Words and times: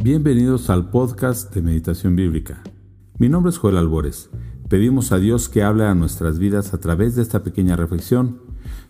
Bienvenidos 0.00 0.70
al 0.70 0.90
podcast 0.90 1.52
de 1.52 1.60
Meditación 1.60 2.14
Bíblica. 2.14 2.62
Mi 3.18 3.28
nombre 3.28 3.50
es 3.50 3.58
Joel 3.58 3.76
Albores. 3.76 4.30
Pedimos 4.68 5.10
a 5.10 5.18
Dios 5.18 5.48
que 5.48 5.64
hable 5.64 5.86
a 5.86 5.94
nuestras 5.96 6.38
vidas 6.38 6.72
a 6.72 6.78
través 6.78 7.16
de 7.16 7.22
esta 7.22 7.42
pequeña 7.42 7.74
reflexión, 7.74 8.38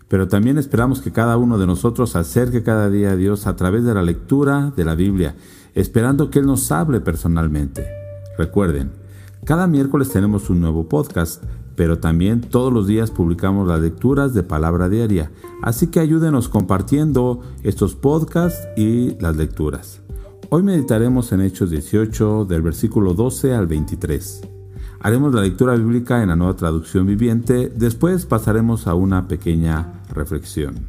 pero 0.07 0.27
también 0.27 0.59
esperamos 0.59 1.01
que 1.01 1.11
cada 1.11 1.37
uno 1.37 1.57
de 1.57 1.65
nosotros 1.65 2.15
acerque 2.15 2.61
cada 2.61 2.91
día 2.91 3.13
a 3.13 3.15
Dios 3.15 3.47
a 3.47 3.55
través 3.55 3.85
de 3.85 3.95
la 3.95 4.03
lectura 4.03 4.71
de 4.77 4.85
la 4.85 4.93
Biblia, 4.93 5.35
esperando 5.73 6.29
que 6.29 6.39
Él 6.39 6.45
nos 6.45 6.71
hable 6.71 7.01
personalmente. 7.01 7.87
Recuerden, 8.37 8.91
cada 9.45 9.65
miércoles 9.65 10.09
tenemos 10.09 10.51
un 10.51 10.61
nuevo 10.61 10.89
podcast, 10.89 11.43
pero 11.75 11.97
también 11.97 12.41
todos 12.41 12.71
los 12.71 12.85
días 12.85 13.09
publicamos 13.09 13.67
las 13.67 13.81
lecturas 13.81 14.35
de 14.35 14.43
palabra 14.43 14.89
diaria, 14.89 15.31
así 15.63 15.87
que 15.87 16.01
ayúdenos 16.01 16.49
compartiendo 16.49 17.41
estos 17.63 17.95
podcasts 17.95 18.67
y 18.77 19.19
las 19.19 19.37
lecturas. 19.37 20.03
Hoy 20.51 20.63
meditaremos 20.63 21.31
en 21.31 21.41
Hechos 21.41 21.69
18 21.69 22.45
del 22.45 22.63
versículo 22.63 23.13
12 23.13 23.53
al 23.53 23.67
23. 23.67 24.41
Haremos 24.99 25.31
la 25.31 25.43
lectura 25.43 25.75
bíblica 25.75 26.23
en 26.23 26.29
la 26.29 26.35
nueva 26.35 26.55
traducción 26.55 27.05
viviente, 27.05 27.69
después 27.69 28.25
pasaremos 28.25 28.87
a 28.87 28.95
una 28.95 29.27
pequeña 29.27 30.01
reflexión. 30.11 30.87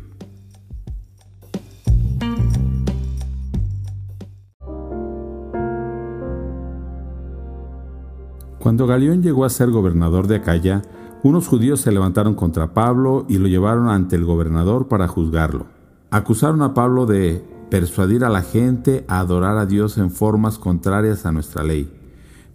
Cuando 8.58 8.86
Galión 8.86 9.22
llegó 9.22 9.44
a 9.44 9.50
ser 9.50 9.68
gobernador 9.68 10.26
de 10.26 10.36
Acaya, 10.36 10.80
unos 11.22 11.48
judíos 11.48 11.82
se 11.82 11.92
levantaron 11.92 12.34
contra 12.34 12.72
Pablo 12.72 13.26
y 13.28 13.36
lo 13.36 13.46
llevaron 13.46 13.90
ante 13.90 14.16
el 14.16 14.24
gobernador 14.24 14.88
para 14.88 15.06
juzgarlo. 15.06 15.66
Acusaron 16.10 16.62
a 16.62 16.72
Pablo 16.72 17.04
de 17.04 17.49
persuadir 17.70 18.24
a 18.24 18.28
la 18.28 18.42
gente 18.42 19.04
a 19.08 19.20
adorar 19.20 19.56
a 19.56 19.66
Dios 19.66 19.96
en 19.96 20.10
formas 20.10 20.58
contrarias 20.58 21.24
a 21.24 21.32
nuestra 21.32 21.62
ley. 21.62 21.90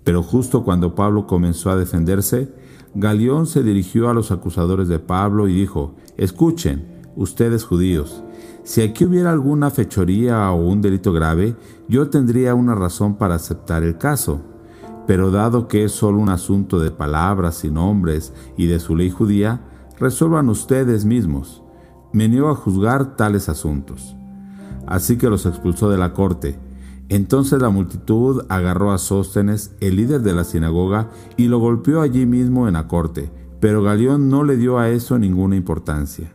Pero 0.03 0.21
justo 0.21 0.63
cuando 0.63 0.93
Pablo 0.93 1.25
comenzó 1.25 1.71
a 1.71 1.75
defenderse, 1.75 2.53
Galión 2.93 3.47
se 3.47 3.63
dirigió 3.63 4.09
a 4.09 4.13
los 4.13 4.31
acusadores 4.31 4.87
de 4.87 4.99
Pablo 4.99 5.47
y 5.47 5.53
dijo, 5.53 5.95
Escuchen, 6.17 7.01
ustedes 7.15 7.63
judíos, 7.63 8.23
si 8.63 8.81
aquí 8.81 9.05
hubiera 9.05 9.31
alguna 9.31 9.69
fechoría 9.69 10.51
o 10.51 10.67
un 10.67 10.81
delito 10.81 11.13
grave, 11.13 11.55
yo 11.87 12.09
tendría 12.09 12.55
una 12.55 12.73
razón 12.73 13.15
para 13.15 13.35
aceptar 13.35 13.83
el 13.83 13.97
caso. 13.97 14.41
Pero 15.05 15.29
dado 15.29 15.67
que 15.67 15.83
es 15.83 15.91
solo 15.91 16.17
un 16.17 16.29
asunto 16.29 16.79
de 16.79 16.89
palabras 16.89 17.63
y 17.63 17.69
nombres 17.69 18.33
y 18.57 18.65
de 18.65 18.79
su 18.79 18.95
ley 18.95 19.11
judía, 19.11 19.61
resuelvan 19.99 20.49
ustedes 20.49 21.05
mismos. 21.05 21.63
Me 22.11 22.27
niego 22.27 22.49
a 22.49 22.55
juzgar 22.55 23.15
tales 23.15 23.49
asuntos. 23.49 24.15
Así 24.87 25.17
que 25.17 25.29
los 25.29 25.45
expulsó 25.45 25.89
de 25.89 25.97
la 25.97 26.13
corte. 26.13 26.57
Entonces 27.09 27.61
la 27.61 27.69
multitud 27.69 28.45
agarró 28.49 28.91
a 28.91 28.97
Sóstenes, 28.97 29.75
el 29.79 29.95
líder 29.97 30.21
de 30.21 30.33
la 30.33 30.43
sinagoga, 30.43 31.09
y 31.37 31.47
lo 31.47 31.59
golpeó 31.59 32.01
allí 32.01 32.25
mismo 32.25 32.67
en 32.67 32.73
la 32.73 32.87
corte, 32.87 33.31
pero 33.59 33.83
Galión 33.83 34.29
no 34.29 34.43
le 34.43 34.57
dio 34.57 34.79
a 34.79 34.89
eso 34.89 35.19
ninguna 35.19 35.55
importancia. 35.55 36.33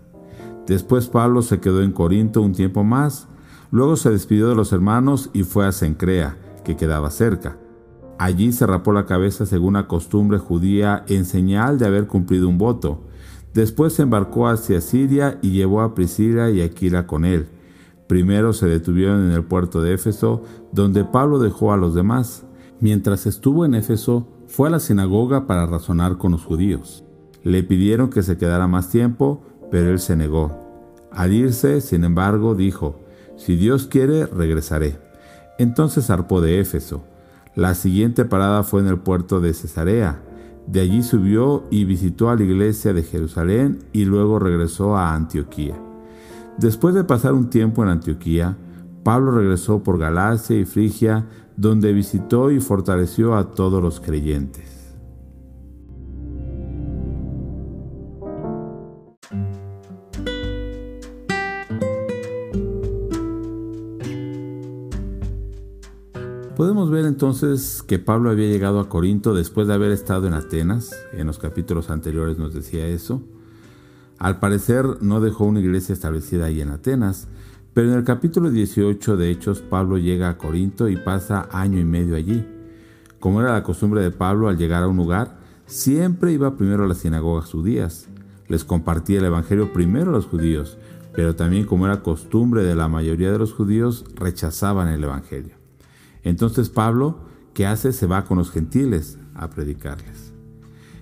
Después 0.66 1.08
Pablo 1.08 1.42
se 1.42 1.58
quedó 1.58 1.82
en 1.82 1.90
Corinto 1.90 2.42
un 2.42 2.52
tiempo 2.52 2.84
más, 2.84 3.26
luego 3.72 3.96
se 3.96 4.10
despidió 4.10 4.48
de 4.48 4.54
los 4.54 4.72
hermanos 4.72 5.30
y 5.32 5.42
fue 5.42 5.66
a 5.66 5.72
Cencrea, 5.72 6.36
que 6.64 6.76
quedaba 6.76 7.10
cerca. 7.10 7.56
Allí 8.18 8.52
se 8.52 8.66
rapó 8.66 8.92
la 8.92 9.06
cabeza 9.06 9.46
según 9.46 9.74
la 9.74 9.88
costumbre 9.88 10.38
judía 10.38 11.04
en 11.08 11.24
señal 11.24 11.78
de 11.78 11.86
haber 11.86 12.06
cumplido 12.06 12.48
un 12.48 12.58
voto. 12.58 13.00
Después 13.54 13.94
se 13.94 14.02
embarcó 14.02 14.46
hacia 14.46 14.80
Siria 14.80 15.38
y 15.42 15.50
llevó 15.50 15.80
a 15.80 15.94
Priscila 15.94 16.50
y 16.50 16.60
Aquila 16.60 17.06
con 17.06 17.24
él. 17.24 17.48
Primero 18.10 18.52
se 18.52 18.66
detuvieron 18.66 19.26
en 19.26 19.30
el 19.30 19.44
puerto 19.44 19.80
de 19.80 19.94
Éfeso, 19.94 20.42
donde 20.72 21.04
Pablo 21.04 21.38
dejó 21.38 21.72
a 21.72 21.76
los 21.76 21.94
demás. 21.94 22.44
Mientras 22.80 23.24
estuvo 23.24 23.64
en 23.64 23.76
Éfeso, 23.76 24.26
fue 24.48 24.66
a 24.66 24.72
la 24.72 24.80
sinagoga 24.80 25.46
para 25.46 25.64
razonar 25.64 26.18
con 26.18 26.32
los 26.32 26.44
judíos. 26.44 27.04
Le 27.44 27.62
pidieron 27.62 28.10
que 28.10 28.24
se 28.24 28.36
quedara 28.36 28.66
más 28.66 28.88
tiempo, 28.88 29.44
pero 29.70 29.92
él 29.92 30.00
se 30.00 30.16
negó. 30.16 30.58
Al 31.12 31.32
irse, 31.32 31.80
sin 31.80 32.02
embargo, 32.02 32.56
dijo, 32.56 32.98
Si 33.36 33.54
Dios 33.54 33.86
quiere, 33.86 34.26
regresaré. 34.26 34.98
Entonces 35.60 36.06
zarpó 36.06 36.40
de 36.40 36.58
Éfeso. 36.58 37.04
La 37.54 37.76
siguiente 37.76 38.24
parada 38.24 38.64
fue 38.64 38.80
en 38.80 38.88
el 38.88 38.98
puerto 38.98 39.40
de 39.40 39.54
Cesarea. 39.54 40.20
De 40.66 40.80
allí 40.80 41.04
subió 41.04 41.62
y 41.70 41.84
visitó 41.84 42.28
a 42.28 42.34
la 42.34 42.42
iglesia 42.42 42.92
de 42.92 43.04
Jerusalén 43.04 43.84
y 43.92 44.04
luego 44.04 44.40
regresó 44.40 44.96
a 44.96 45.14
Antioquía. 45.14 45.80
Después 46.60 46.94
de 46.94 47.04
pasar 47.04 47.32
un 47.32 47.48
tiempo 47.48 47.82
en 47.82 47.88
Antioquía, 47.88 48.54
Pablo 49.02 49.32
regresó 49.32 49.82
por 49.82 49.98
Galacia 49.98 50.58
y 50.58 50.66
Frigia, 50.66 51.26
donde 51.56 51.94
visitó 51.94 52.50
y 52.50 52.60
fortaleció 52.60 53.34
a 53.34 53.52
todos 53.52 53.82
los 53.82 53.98
creyentes. 53.98 54.94
Podemos 66.56 66.90
ver 66.90 67.06
entonces 67.06 67.82
que 67.82 67.98
Pablo 67.98 68.28
había 68.28 68.48
llegado 68.48 68.80
a 68.80 68.90
Corinto 68.90 69.32
después 69.32 69.66
de 69.66 69.72
haber 69.72 69.92
estado 69.92 70.26
en 70.26 70.34
Atenas, 70.34 70.94
en 71.14 71.26
los 71.26 71.38
capítulos 71.38 71.88
anteriores 71.88 72.36
nos 72.36 72.52
decía 72.52 72.86
eso, 72.86 73.22
al 74.20 74.38
parecer 74.38 74.84
no 75.00 75.22
dejó 75.22 75.46
una 75.46 75.60
iglesia 75.60 75.94
establecida 75.94 76.44
ahí 76.44 76.60
en 76.60 76.68
Atenas, 76.68 77.26
pero 77.72 77.90
en 77.90 77.96
el 77.96 78.04
capítulo 78.04 78.50
18 78.50 79.16
de 79.16 79.30
Hechos 79.30 79.62
Pablo 79.62 79.96
llega 79.96 80.28
a 80.28 80.36
Corinto 80.36 80.90
y 80.90 80.96
pasa 80.96 81.48
año 81.50 81.80
y 81.80 81.84
medio 81.84 82.16
allí. 82.16 82.46
Como 83.18 83.40
era 83.40 83.54
la 83.54 83.62
costumbre 83.62 84.02
de 84.02 84.10
Pablo 84.10 84.50
al 84.50 84.58
llegar 84.58 84.82
a 84.82 84.88
un 84.88 84.98
lugar, 84.98 85.38
siempre 85.64 86.32
iba 86.32 86.54
primero 86.54 86.84
a 86.84 86.86
las 86.86 86.98
sinagogas 86.98 87.50
judías. 87.50 88.08
Les 88.46 88.62
compartía 88.62 89.20
el 89.20 89.24
Evangelio 89.24 89.72
primero 89.72 90.10
a 90.10 90.14
los 90.14 90.26
judíos, 90.26 90.76
pero 91.14 91.34
también 91.34 91.64
como 91.64 91.86
era 91.86 92.02
costumbre 92.02 92.62
de 92.62 92.74
la 92.74 92.88
mayoría 92.88 93.32
de 93.32 93.38
los 93.38 93.54
judíos, 93.54 94.04
rechazaban 94.16 94.88
el 94.88 95.02
Evangelio. 95.02 95.54
Entonces 96.24 96.68
Pablo, 96.68 97.20
¿qué 97.54 97.66
hace? 97.66 97.94
Se 97.94 98.06
va 98.06 98.26
con 98.26 98.36
los 98.36 98.50
gentiles 98.50 99.18
a 99.34 99.48
predicarles. 99.48 100.29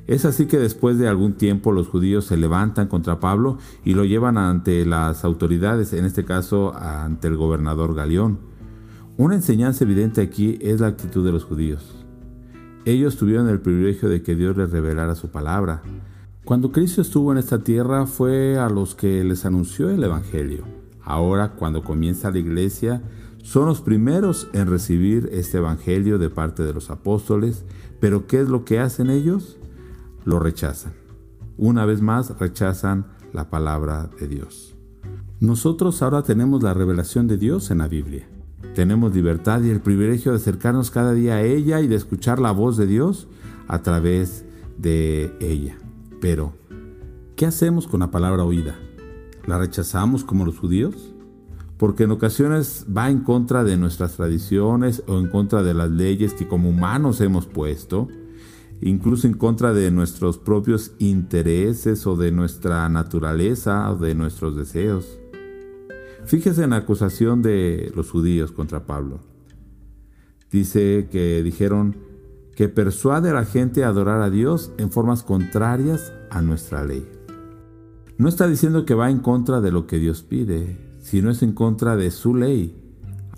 Es 0.08 0.24
así 0.24 0.46
que 0.46 0.58
después 0.58 0.96
de 0.96 1.06
algún 1.06 1.34
tiempo 1.34 1.70
los 1.70 1.86
judíos 1.86 2.24
se 2.24 2.38
levantan 2.38 2.88
contra 2.88 3.20
Pablo 3.20 3.58
y 3.84 3.92
lo 3.92 4.06
llevan 4.06 4.38
ante 4.38 4.86
las 4.86 5.22
autoridades, 5.22 5.92
en 5.92 6.06
este 6.06 6.24
caso 6.24 6.74
ante 6.74 7.28
el 7.28 7.36
gobernador 7.36 7.94
Galeón. 7.94 8.38
Una 9.18 9.34
enseñanza 9.34 9.84
evidente 9.84 10.22
aquí 10.22 10.58
es 10.62 10.80
la 10.80 10.86
actitud 10.86 11.26
de 11.26 11.32
los 11.32 11.44
judíos. 11.44 12.06
Ellos 12.86 13.18
tuvieron 13.18 13.50
el 13.50 13.60
privilegio 13.60 14.08
de 14.08 14.22
que 14.22 14.34
Dios 14.34 14.56
les 14.56 14.70
revelara 14.70 15.14
su 15.14 15.28
palabra. 15.28 15.82
Cuando 16.42 16.72
Cristo 16.72 17.02
estuvo 17.02 17.30
en 17.30 17.36
esta 17.36 17.58
tierra 17.58 18.06
fue 18.06 18.56
a 18.56 18.70
los 18.70 18.94
que 18.94 19.22
les 19.24 19.44
anunció 19.44 19.90
el 19.90 20.02
Evangelio. 20.02 20.64
Ahora, 21.02 21.52
cuando 21.52 21.84
comienza 21.84 22.30
la 22.30 22.38
iglesia, 22.38 23.02
son 23.42 23.66
los 23.66 23.82
primeros 23.82 24.48
en 24.54 24.68
recibir 24.68 25.28
este 25.32 25.58
Evangelio 25.58 26.18
de 26.18 26.30
parte 26.30 26.62
de 26.62 26.72
los 26.72 26.88
apóstoles, 26.88 27.66
pero 28.00 28.26
¿qué 28.26 28.40
es 28.40 28.48
lo 28.48 28.64
que 28.64 28.78
hacen 28.78 29.10
ellos? 29.10 29.57
Lo 30.28 30.38
rechazan. 30.38 30.92
Una 31.56 31.86
vez 31.86 32.02
más 32.02 32.38
rechazan 32.38 33.06
la 33.32 33.48
palabra 33.48 34.10
de 34.20 34.28
Dios. 34.28 34.76
Nosotros 35.40 36.02
ahora 36.02 36.22
tenemos 36.22 36.62
la 36.62 36.74
revelación 36.74 37.26
de 37.26 37.38
Dios 37.38 37.70
en 37.70 37.78
la 37.78 37.88
Biblia. 37.88 38.28
Tenemos 38.74 39.14
libertad 39.14 39.62
y 39.62 39.70
el 39.70 39.80
privilegio 39.80 40.32
de 40.32 40.36
acercarnos 40.36 40.90
cada 40.90 41.14
día 41.14 41.36
a 41.36 41.42
ella 41.42 41.80
y 41.80 41.88
de 41.88 41.96
escuchar 41.96 42.40
la 42.40 42.52
voz 42.52 42.76
de 42.76 42.86
Dios 42.86 43.26
a 43.68 43.80
través 43.80 44.44
de 44.76 45.34
ella. 45.40 45.78
Pero, 46.20 46.52
¿qué 47.34 47.46
hacemos 47.46 47.86
con 47.86 48.00
la 48.00 48.10
palabra 48.10 48.44
oída? 48.44 48.76
¿La 49.46 49.56
rechazamos 49.56 50.24
como 50.24 50.44
los 50.44 50.58
judíos? 50.58 51.14
Porque 51.78 52.02
en 52.02 52.10
ocasiones 52.10 52.84
va 52.94 53.08
en 53.08 53.20
contra 53.20 53.64
de 53.64 53.78
nuestras 53.78 54.16
tradiciones 54.16 55.02
o 55.06 55.18
en 55.18 55.28
contra 55.28 55.62
de 55.62 55.72
las 55.72 55.90
leyes 55.90 56.34
que 56.34 56.46
como 56.46 56.68
humanos 56.68 57.22
hemos 57.22 57.46
puesto 57.46 58.08
incluso 58.80 59.26
en 59.26 59.34
contra 59.34 59.72
de 59.72 59.90
nuestros 59.90 60.38
propios 60.38 60.92
intereses 60.98 62.06
o 62.06 62.16
de 62.16 62.32
nuestra 62.32 62.88
naturaleza 62.88 63.90
o 63.90 63.96
de 63.96 64.14
nuestros 64.14 64.56
deseos. 64.56 65.18
Fíjese 66.24 66.64
en 66.64 66.70
la 66.70 66.76
acusación 66.76 67.42
de 67.42 67.92
los 67.94 68.10
judíos 68.10 68.52
contra 68.52 68.86
Pablo. 68.86 69.20
Dice 70.50 71.08
que 71.10 71.42
dijeron 71.42 71.96
que 72.54 72.68
persuade 72.68 73.30
a 73.30 73.34
la 73.34 73.44
gente 73.44 73.84
a 73.84 73.88
adorar 73.88 74.20
a 74.20 74.30
Dios 74.30 74.72
en 74.78 74.90
formas 74.90 75.22
contrarias 75.22 76.12
a 76.30 76.42
nuestra 76.42 76.84
ley. 76.84 77.06
No 78.16 78.28
está 78.28 78.48
diciendo 78.48 78.84
que 78.84 78.94
va 78.94 79.10
en 79.10 79.20
contra 79.20 79.60
de 79.60 79.70
lo 79.70 79.86
que 79.86 79.98
Dios 79.98 80.22
pide, 80.22 80.76
sino 81.00 81.30
es 81.30 81.42
en 81.42 81.52
contra 81.52 81.96
de 81.96 82.10
su 82.10 82.34
ley, 82.34 82.76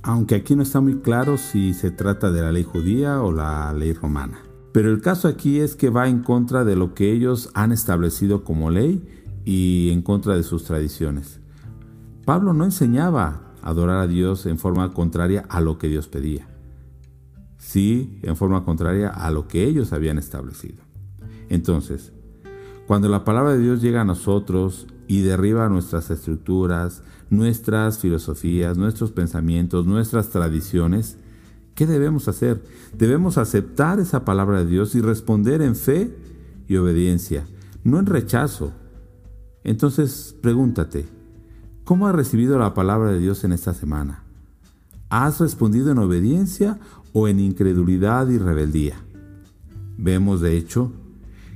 aunque 0.02 0.36
aquí 0.36 0.56
no 0.56 0.62
está 0.62 0.80
muy 0.80 1.00
claro 1.00 1.36
si 1.36 1.74
se 1.74 1.90
trata 1.90 2.32
de 2.32 2.40
la 2.40 2.50
ley 2.50 2.64
judía 2.64 3.20
o 3.20 3.30
la 3.30 3.72
ley 3.74 3.92
romana. 3.92 4.49
Pero 4.72 4.90
el 4.90 5.00
caso 5.00 5.28
aquí 5.28 5.60
es 5.60 5.74
que 5.74 5.90
va 5.90 6.08
en 6.08 6.22
contra 6.22 6.64
de 6.64 6.76
lo 6.76 6.94
que 6.94 7.12
ellos 7.12 7.50
han 7.54 7.72
establecido 7.72 8.44
como 8.44 8.70
ley 8.70 9.04
y 9.44 9.90
en 9.90 10.02
contra 10.02 10.36
de 10.36 10.42
sus 10.42 10.64
tradiciones. 10.64 11.40
Pablo 12.24 12.52
no 12.52 12.64
enseñaba 12.64 13.54
a 13.62 13.70
adorar 13.70 13.98
a 13.98 14.06
Dios 14.06 14.46
en 14.46 14.58
forma 14.58 14.92
contraria 14.92 15.44
a 15.48 15.60
lo 15.60 15.78
que 15.78 15.88
Dios 15.88 16.08
pedía. 16.08 16.46
sí 17.58 18.18
en 18.22 18.36
forma 18.36 18.64
contraria 18.64 19.10
a 19.10 19.30
lo 19.30 19.46
que 19.46 19.64
ellos 19.64 19.92
habían 19.92 20.18
establecido. 20.18 20.82
Entonces, 21.50 22.12
cuando 22.86 23.08
la 23.08 23.24
palabra 23.24 23.52
de 23.52 23.58
Dios 23.58 23.82
llega 23.82 24.00
a 24.00 24.04
nosotros 24.04 24.86
y 25.06 25.20
derriba 25.20 25.68
nuestras 25.68 26.10
estructuras, 26.10 27.02
nuestras 27.28 27.98
filosofías, 27.98 28.78
nuestros 28.78 29.12
pensamientos, 29.12 29.86
nuestras 29.86 30.30
tradiciones, 30.30 31.18
¿qué 31.80 31.86
debemos 31.86 32.28
hacer? 32.28 32.62
Debemos 32.92 33.38
aceptar 33.38 34.00
esa 34.00 34.22
palabra 34.22 34.58
de 34.58 34.66
Dios 34.66 34.94
y 34.94 35.00
responder 35.00 35.62
en 35.62 35.74
fe 35.74 36.14
y 36.68 36.76
obediencia, 36.76 37.46
no 37.84 37.98
en 37.98 38.04
rechazo. 38.04 38.74
Entonces, 39.64 40.36
pregúntate, 40.42 41.08
¿cómo 41.84 42.06
has 42.06 42.14
recibido 42.14 42.58
la 42.58 42.74
palabra 42.74 43.12
de 43.12 43.18
Dios 43.18 43.44
en 43.44 43.52
esta 43.52 43.72
semana? 43.72 44.24
¿Has 45.08 45.40
respondido 45.40 45.90
en 45.90 45.96
obediencia 45.96 46.78
o 47.14 47.28
en 47.28 47.40
incredulidad 47.40 48.28
y 48.28 48.36
rebeldía? 48.36 48.96
Vemos, 49.96 50.42
de 50.42 50.58
hecho, 50.58 50.92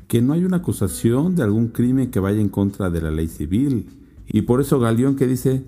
que 0.09 0.23
no 0.23 0.32
hay 0.32 0.47
una 0.47 0.56
acusación 0.56 1.37
de 1.37 1.43
algún 1.43 1.69
crimen 1.69 2.11
que 2.11 2.21
vaya 2.21 2.41
en 2.41 2.49
contra 2.49 2.88
de 2.88 3.03
la 3.03 3.11
ley 3.11 3.29
civil. 3.29 3.91
Y 4.26 4.41
por 4.41 4.62
eso 4.62 4.81
Galeón 4.81 5.17
que 5.17 5.26
dice, 5.26 5.67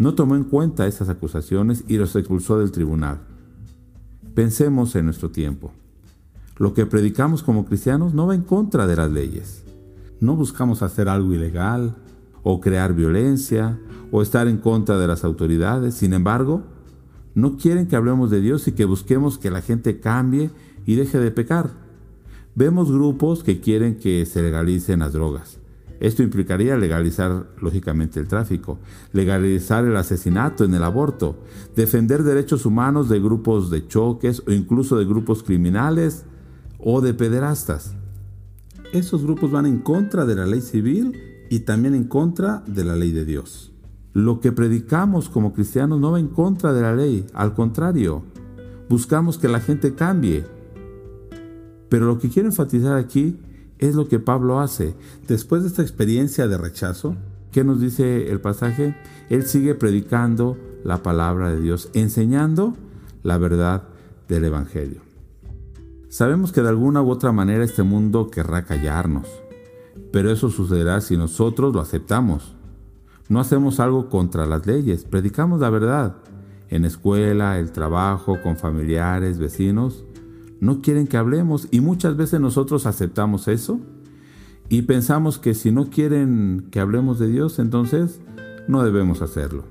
no 0.00 0.16
tomó 0.16 0.34
en 0.34 0.42
cuenta 0.42 0.88
esas 0.88 1.08
acusaciones 1.08 1.84
y 1.86 1.98
los 1.98 2.16
expulsó 2.16 2.58
del 2.58 2.72
tribunal. 2.72 3.28
Pensemos 4.34 4.96
en 4.96 5.04
nuestro 5.04 5.30
tiempo. 5.30 5.72
Lo 6.56 6.72
que 6.72 6.86
predicamos 6.86 7.42
como 7.42 7.66
cristianos 7.66 8.14
no 8.14 8.26
va 8.26 8.34
en 8.34 8.42
contra 8.42 8.86
de 8.86 8.96
las 8.96 9.10
leyes. 9.10 9.62
No 10.20 10.36
buscamos 10.36 10.82
hacer 10.82 11.08
algo 11.08 11.34
ilegal 11.34 11.96
o 12.42 12.60
crear 12.60 12.94
violencia 12.94 13.78
o 14.10 14.22
estar 14.22 14.48
en 14.48 14.56
contra 14.56 14.98
de 14.98 15.06
las 15.06 15.24
autoridades. 15.24 15.94
Sin 15.94 16.14
embargo, 16.14 16.62
no 17.34 17.58
quieren 17.58 17.88
que 17.88 17.96
hablemos 17.96 18.30
de 18.30 18.40
Dios 18.40 18.66
y 18.68 18.72
que 18.72 18.86
busquemos 18.86 19.36
que 19.36 19.50
la 19.50 19.60
gente 19.60 20.00
cambie 20.00 20.50
y 20.86 20.94
deje 20.94 21.18
de 21.18 21.30
pecar. 21.30 21.70
Vemos 22.54 22.90
grupos 22.90 23.42
que 23.42 23.60
quieren 23.60 23.96
que 23.96 24.24
se 24.24 24.42
legalicen 24.42 25.00
las 25.00 25.12
drogas. 25.12 25.58
Esto 26.02 26.24
implicaría 26.24 26.76
legalizar, 26.76 27.46
lógicamente, 27.60 28.18
el 28.18 28.26
tráfico, 28.26 28.80
legalizar 29.12 29.84
el 29.84 29.96
asesinato 29.96 30.64
en 30.64 30.74
el 30.74 30.82
aborto, 30.82 31.38
defender 31.76 32.24
derechos 32.24 32.66
humanos 32.66 33.08
de 33.08 33.20
grupos 33.20 33.70
de 33.70 33.86
choques 33.86 34.42
o 34.48 34.50
incluso 34.50 34.98
de 34.98 35.04
grupos 35.04 35.44
criminales 35.44 36.24
o 36.80 37.02
de 37.02 37.14
pederastas. 37.14 37.94
Esos 38.92 39.22
grupos 39.22 39.52
van 39.52 39.64
en 39.64 39.78
contra 39.78 40.26
de 40.26 40.34
la 40.34 40.44
ley 40.44 40.60
civil 40.60 41.46
y 41.48 41.60
también 41.60 41.94
en 41.94 42.08
contra 42.08 42.64
de 42.66 42.82
la 42.82 42.96
ley 42.96 43.12
de 43.12 43.24
Dios. 43.24 43.70
Lo 44.12 44.40
que 44.40 44.50
predicamos 44.50 45.28
como 45.28 45.52
cristianos 45.52 46.00
no 46.00 46.10
va 46.10 46.18
en 46.18 46.26
contra 46.26 46.72
de 46.72 46.82
la 46.82 46.96
ley, 46.96 47.26
al 47.32 47.54
contrario, 47.54 48.24
buscamos 48.88 49.38
que 49.38 49.46
la 49.46 49.60
gente 49.60 49.94
cambie. 49.94 50.44
Pero 51.88 52.06
lo 52.06 52.18
que 52.18 52.28
quiero 52.28 52.48
enfatizar 52.48 52.96
aquí 52.96 53.38
es 53.82 53.96
lo 53.96 54.08
que 54.08 54.20
Pablo 54.20 54.60
hace. 54.60 54.94
Después 55.26 55.62
de 55.62 55.68
esta 55.68 55.82
experiencia 55.82 56.46
de 56.46 56.56
rechazo, 56.56 57.16
¿qué 57.50 57.64
nos 57.64 57.80
dice 57.80 58.30
el 58.30 58.40
pasaje? 58.40 58.96
Él 59.28 59.44
sigue 59.44 59.74
predicando 59.74 60.56
la 60.84 61.02
palabra 61.02 61.50
de 61.50 61.60
Dios, 61.60 61.90
enseñando 61.92 62.76
la 63.24 63.38
verdad 63.38 63.82
del 64.28 64.44
Evangelio. 64.44 65.00
Sabemos 66.08 66.52
que 66.52 66.62
de 66.62 66.68
alguna 66.68 67.02
u 67.02 67.10
otra 67.10 67.32
manera 67.32 67.64
este 67.64 67.82
mundo 67.82 68.30
querrá 68.30 68.64
callarnos, 68.64 69.26
pero 70.12 70.30
eso 70.30 70.48
sucederá 70.48 71.00
si 71.00 71.16
nosotros 71.16 71.74
lo 71.74 71.80
aceptamos. 71.80 72.54
No 73.28 73.40
hacemos 73.40 73.80
algo 73.80 74.08
contra 74.08 74.46
las 74.46 74.64
leyes, 74.64 75.04
predicamos 75.04 75.60
la 75.60 75.70
verdad. 75.70 76.16
En 76.68 76.84
escuela, 76.84 77.58
el 77.58 77.72
trabajo, 77.72 78.40
con 78.42 78.56
familiares, 78.56 79.38
vecinos, 79.38 80.04
no 80.62 80.80
quieren 80.80 81.08
que 81.08 81.16
hablemos 81.16 81.66
y 81.72 81.80
muchas 81.80 82.16
veces 82.16 82.38
nosotros 82.38 82.86
aceptamos 82.86 83.48
eso 83.48 83.80
y 84.68 84.82
pensamos 84.82 85.40
que 85.40 85.54
si 85.54 85.72
no 85.72 85.90
quieren 85.90 86.68
que 86.70 86.78
hablemos 86.78 87.18
de 87.18 87.26
Dios, 87.26 87.58
entonces 87.58 88.20
no 88.68 88.84
debemos 88.84 89.22
hacerlo. 89.22 89.64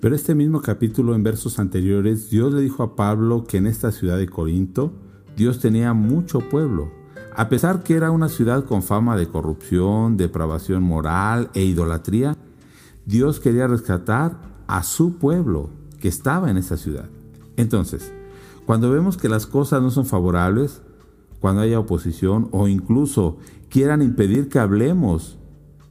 Pero 0.00 0.14
este 0.14 0.36
mismo 0.36 0.62
capítulo 0.62 1.16
en 1.16 1.24
versos 1.24 1.58
anteriores, 1.58 2.30
Dios 2.30 2.54
le 2.54 2.60
dijo 2.60 2.84
a 2.84 2.94
Pablo 2.94 3.42
que 3.42 3.56
en 3.56 3.66
esta 3.66 3.90
ciudad 3.90 4.18
de 4.18 4.28
Corinto, 4.28 4.92
Dios 5.36 5.58
tenía 5.58 5.94
mucho 5.94 6.48
pueblo. 6.48 6.92
A 7.34 7.48
pesar 7.48 7.82
que 7.82 7.94
era 7.94 8.12
una 8.12 8.28
ciudad 8.28 8.66
con 8.66 8.84
fama 8.84 9.16
de 9.16 9.26
corrupción, 9.26 10.16
depravación 10.16 10.84
moral 10.84 11.50
e 11.54 11.64
idolatría, 11.64 12.36
Dios 13.04 13.40
quería 13.40 13.66
rescatar 13.66 14.38
a 14.68 14.84
su 14.84 15.16
pueblo 15.16 15.70
que 15.98 16.06
estaba 16.06 16.52
en 16.52 16.56
esa 16.56 16.76
ciudad. 16.76 17.08
Entonces, 17.56 18.12
cuando 18.68 18.90
vemos 18.90 19.16
que 19.16 19.30
las 19.30 19.46
cosas 19.46 19.80
no 19.80 19.90
son 19.90 20.04
favorables, 20.04 20.82
cuando 21.40 21.62
haya 21.62 21.78
oposición 21.80 22.50
o 22.52 22.68
incluso 22.68 23.38
quieran 23.70 24.02
impedir 24.02 24.50
que 24.50 24.58
hablemos, 24.58 25.38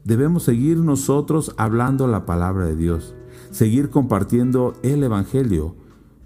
debemos 0.04 0.44
seguir 0.44 0.78
nosotros 0.78 1.56
hablando 1.58 2.06
la 2.06 2.28
palabra 2.28 2.68
de 2.68 2.76
Dios, 2.76 3.16
seguir 3.50 3.90
compartiendo 3.90 4.76
el 4.84 5.04
Evangelio, 5.04 5.74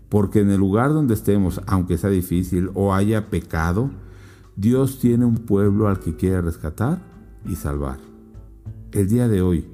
porque 0.09 0.41
en 0.41 0.51
el 0.51 0.57
lugar 0.57 0.91
donde 0.91 1.13
estemos, 1.13 1.61
aunque 1.67 1.97
sea 1.97 2.09
difícil 2.09 2.69
o 2.73 2.93
haya 2.93 3.29
pecado, 3.29 3.89
Dios 4.57 4.99
tiene 4.99 5.23
un 5.23 5.37
pueblo 5.37 5.87
al 5.87 6.01
que 6.01 6.17
quiere 6.17 6.41
rescatar 6.41 7.01
y 7.45 7.55
salvar. 7.55 7.99
El 8.91 9.07
día 9.07 9.29
de 9.29 9.41
hoy, 9.41 9.69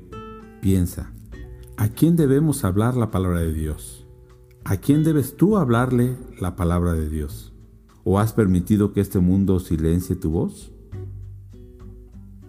Piensa, 0.61 1.11
¿a 1.75 1.87
quién 1.87 2.15
debemos 2.15 2.63
hablar 2.63 2.95
la 2.95 3.09
palabra 3.09 3.39
de 3.39 3.53
Dios? 3.53 3.96
¿A 4.69 4.75
quién 4.75 5.05
debes 5.05 5.37
tú 5.37 5.55
hablarle 5.55 6.17
la 6.41 6.57
palabra 6.57 6.91
de 6.91 7.07
Dios? 7.07 7.53
¿O 8.03 8.19
has 8.19 8.33
permitido 8.33 8.91
que 8.91 8.99
este 8.99 9.19
mundo 9.19 9.61
silencie 9.61 10.17
tu 10.17 10.31
voz? 10.31 10.73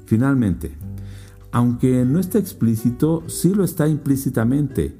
Finalmente, 0.04 0.76
aunque 1.52 2.04
no 2.04 2.18
está 2.18 2.40
explícito, 2.40 3.22
sí 3.28 3.54
lo 3.54 3.62
está 3.62 3.86
implícitamente. 3.86 4.98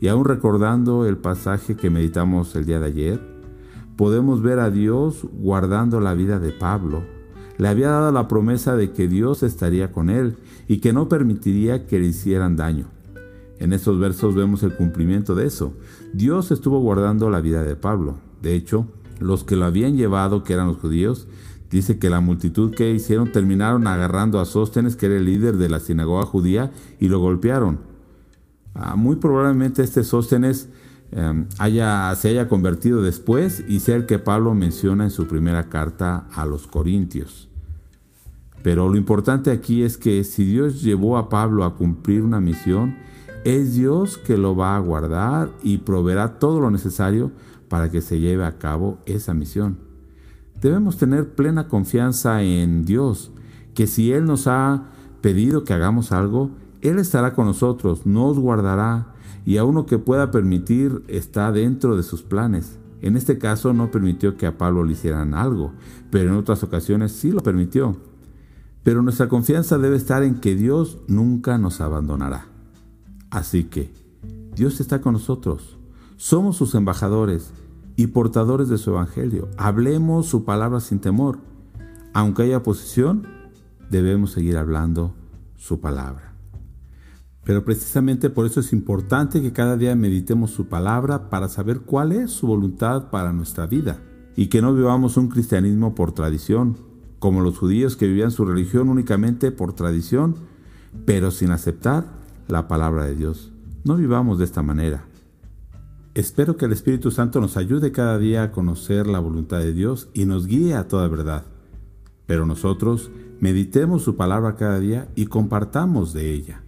Y 0.00 0.06
aún 0.06 0.24
recordando 0.24 1.06
el 1.06 1.18
pasaje 1.18 1.74
que 1.74 1.90
meditamos 1.90 2.54
el 2.54 2.66
día 2.66 2.78
de 2.78 2.86
ayer, 2.86 3.20
podemos 3.96 4.40
ver 4.40 4.60
a 4.60 4.70
Dios 4.70 5.26
guardando 5.32 5.98
la 5.98 6.14
vida 6.14 6.38
de 6.38 6.52
Pablo 6.52 7.02
le 7.60 7.68
había 7.68 7.90
dado 7.90 8.10
la 8.10 8.26
promesa 8.26 8.74
de 8.74 8.90
que 8.92 9.06
Dios 9.06 9.42
estaría 9.42 9.92
con 9.92 10.08
él 10.08 10.36
y 10.66 10.78
que 10.78 10.94
no 10.94 11.10
permitiría 11.10 11.86
que 11.86 11.98
le 11.98 12.06
hicieran 12.06 12.56
daño. 12.56 12.86
En 13.60 13.74
estos 13.74 13.98
versos 13.98 14.34
vemos 14.34 14.62
el 14.62 14.74
cumplimiento 14.74 15.34
de 15.34 15.46
eso. 15.46 15.74
Dios 16.14 16.50
estuvo 16.50 16.80
guardando 16.80 17.28
la 17.28 17.42
vida 17.42 17.62
de 17.62 17.76
Pablo. 17.76 18.16
De 18.40 18.54
hecho, 18.54 18.86
los 19.20 19.44
que 19.44 19.54
lo 19.54 19.66
habían 19.66 19.96
llevado, 19.96 20.42
que 20.42 20.54
eran 20.54 20.66
los 20.66 20.78
judíos, 20.78 21.28
dice 21.70 21.98
que 21.98 22.08
la 22.08 22.20
multitud 22.20 22.74
que 22.74 22.90
hicieron 22.90 23.30
terminaron 23.32 23.86
agarrando 23.86 24.40
a 24.40 24.46
Sóstenes, 24.46 24.96
que 24.96 25.06
era 25.06 25.16
el 25.16 25.26
líder 25.26 25.58
de 25.58 25.68
la 25.68 25.78
sinagoga 25.78 26.24
judía, 26.24 26.72
y 26.98 27.08
lo 27.08 27.20
golpearon. 27.20 27.80
Ah, 28.74 28.96
muy 28.96 29.16
probablemente 29.16 29.82
este 29.82 30.04
Sóstenes 30.04 30.70
em, 31.12 31.46
haya, 31.58 32.14
se 32.14 32.28
haya 32.28 32.48
convertido 32.48 33.02
después 33.02 33.62
y 33.68 33.80
sea 33.80 33.96
el 33.96 34.06
que 34.06 34.18
Pablo 34.18 34.54
menciona 34.54 35.04
en 35.04 35.10
su 35.10 35.26
primera 35.26 35.68
carta 35.68 36.28
a 36.32 36.46
los 36.46 36.66
Corintios. 36.66 37.50
Pero 38.62 38.88
lo 38.88 38.96
importante 38.96 39.50
aquí 39.50 39.82
es 39.82 39.98
que 39.98 40.24
si 40.24 40.44
Dios 40.44 40.82
llevó 40.82 41.18
a 41.18 41.28
Pablo 41.28 41.64
a 41.64 41.76
cumplir 41.76 42.22
una 42.22 42.40
misión, 42.40 42.96
es 43.44 43.74
Dios 43.74 44.18
que 44.18 44.36
lo 44.36 44.54
va 44.54 44.76
a 44.76 44.80
guardar 44.80 45.50
y 45.62 45.78
proveerá 45.78 46.38
todo 46.38 46.60
lo 46.60 46.70
necesario 46.70 47.32
para 47.68 47.90
que 47.90 48.00
se 48.00 48.18
lleve 48.18 48.44
a 48.44 48.58
cabo 48.58 48.98
esa 49.06 49.32
misión. 49.32 49.78
Debemos 50.60 50.98
tener 50.98 51.34
plena 51.34 51.68
confianza 51.68 52.42
en 52.42 52.84
Dios, 52.84 53.32
que 53.74 53.86
si 53.86 54.12
Él 54.12 54.26
nos 54.26 54.46
ha 54.46 54.88
pedido 55.22 55.64
que 55.64 55.72
hagamos 55.72 56.12
algo, 56.12 56.50
Él 56.82 56.98
estará 56.98 57.32
con 57.32 57.46
nosotros, 57.46 58.04
nos 58.04 58.38
guardará 58.38 59.14
y 59.46 59.56
a 59.56 59.64
uno 59.64 59.86
que 59.86 59.98
pueda 59.98 60.30
permitir 60.30 61.02
está 61.08 61.50
dentro 61.50 61.96
de 61.96 62.02
sus 62.02 62.22
planes. 62.22 62.78
En 63.00 63.16
este 63.16 63.38
caso 63.38 63.72
no 63.72 63.90
permitió 63.90 64.36
que 64.36 64.46
a 64.46 64.58
Pablo 64.58 64.84
le 64.84 64.92
hicieran 64.92 65.32
algo, 65.32 65.72
pero 66.10 66.30
en 66.30 66.36
otras 66.36 66.62
ocasiones 66.62 67.12
sí 67.12 67.32
lo 67.32 67.40
permitió. 67.40 67.96
Pero 68.82 69.02
nuestra 69.02 69.28
confianza 69.28 69.78
debe 69.78 69.96
estar 69.96 70.22
en 70.22 70.40
que 70.40 70.54
Dios 70.54 70.98
nunca 71.08 71.56
nos 71.56 71.80
abandonará. 71.80 72.49
Así 73.30 73.64
que, 73.64 73.92
Dios 74.54 74.80
está 74.80 75.00
con 75.00 75.12
nosotros. 75.12 75.78
Somos 76.16 76.56
sus 76.56 76.74
embajadores 76.74 77.52
y 77.96 78.08
portadores 78.08 78.68
de 78.68 78.78
su 78.78 78.90
evangelio. 78.90 79.48
Hablemos 79.56 80.26
su 80.26 80.44
palabra 80.44 80.80
sin 80.80 80.98
temor. 80.98 81.38
Aunque 82.12 82.42
haya 82.42 82.58
oposición, 82.58 83.26
debemos 83.88 84.32
seguir 84.32 84.56
hablando 84.56 85.14
su 85.56 85.80
palabra. 85.80 86.34
Pero 87.44 87.64
precisamente 87.64 88.30
por 88.30 88.46
eso 88.46 88.60
es 88.60 88.72
importante 88.72 89.40
que 89.40 89.52
cada 89.52 89.76
día 89.76 89.94
meditemos 89.94 90.50
su 90.50 90.66
palabra 90.66 91.30
para 91.30 91.48
saber 91.48 91.80
cuál 91.80 92.12
es 92.12 92.30
su 92.30 92.46
voluntad 92.46 93.10
para 93.10 93.32
nuestra 93.32 93.66
vida 93.66 94.02
y 94.36 94.48
que 94.48 94.60
no 94.60 94.74
vivamos 94.74 95.16
un 95.16 95.28
cristianismo 95.28 95.94
por 95.94 96.12
tradición, 96.12 96.76
como 97.18 97.40
los 97.40 97.58
judíos 97.58 97.96
que 97.96 98.06
vivían 98.06 98.30
su 98.30 98.44
religión 98.44 98.88
únicamente 98.88 99.52
por 99.52 99.72
tradición, 99.72 100.36
pero 101.06 101.30
sin 101.30 101.50
aceptar 101.50 102.19
la 102.50 102.68
palabra 102.68 103.04
de 103.04 103.16
Dios. 103.16 103.52
No 103.84 103.96
vivamos 103.96 104.38
de 104.38 104.44
esta 104.44 104.62
manera. 104.62 105.04
Espero 106.14 106.56
que 106.56 106.66
el 106.66 106.72
Espíritu 106.72 107.10
Santo 107.10 107.40
nos 107.40 107.56
ayude 107.56 107.92
cada 107.92 108.18
día 108.18 108.42
a 108.42 108.52
conocer 108.52 109.06
la 109.06 109.20
voluntad 109.20 109.58
de 109.58 109.72
Dios 109.72 110.08
y 110.12 110.26
nos 110.26 110.46
guíe 110.46 110.74
a 110.74 110.88
toda 110.88 111.08
verdad. 111.08 111.44
Pero 112.26 112.46
nosotros 112.46 113.10
meditemos 113.40 114.02
su 114.02 114.16
palabra 114.16 114.56
cada 114.56 114.78
día 114.80 115.08
y 115.14 115.26
compartamos 115.26 116.12
de 116.12 116.32
ella. 116.32 116.62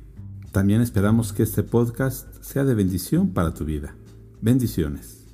También 0.52 0.80
esperamos 0.80 1.32
que 1.32 1.42
este 1.42 1.62
podcast 1.62 2.26
sea 2.42 2.64
de 2.64 2.74
bendición 2.74 3.30
para 3.30 3.52
tu 3.52 3.64
vida. 3.64 3.94
Bendiciones. 4.40 5.26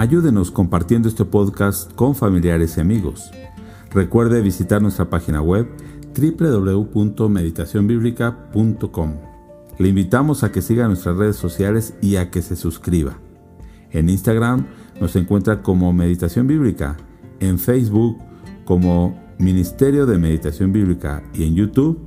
Ayúdenos 0.00 0.50
compartiendo 0.50 1.08
este 1.10 1.26
podcast 1.26 1.92
con 1.92 2.14
familiares 2.14 2.78
y 2.78 2.80
amigos. 2.80 3.30
Recuerde 3.90 4.40
visitar 4.40 4.80
nuestra 4.80 5.10
página 5.10 5.42
web 5.42 5.68
www.meditacionbiblica.com. 6.18 9.14
Le 9.78 9.88
invitamos 9.90 10.42
a 10.42 10.52
que 10.52 10.62
siga 10.62 10.88
nuestras 10.88 11.18
redes 11.18 11.36
sociales 11.36 11.92
y 12.00 12.16
a 12.16 12.30
que 12.30 12.40
se 12.40 12.56
suscriba. 12.56 13.18
En 13.90 14.08
Instagram 14.08 14.68
nos 14.98 15.16
encuentra 15.16 15.60
como 15.60 15.92
Meditación 15.92 16.46
Bíblica, 16.46 16.96
en 17.38 17.58
Facebook 17.58 18.16
como 18.64 19.22
Ministerio 19.38 20.06
de 20.06 20.16
Meditación 20.16 20.72
Bíblica 20.72 21.22
y 21.34 21.44
en 21.44 21.56
YouTube 21.56 22.00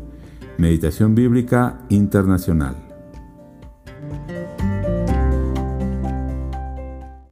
Meditación 0.58 1.14
Bíblica 1.14 1.86
Internacional. 1.90 2.83